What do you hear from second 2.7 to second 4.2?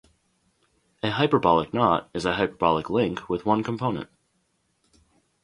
link with one component.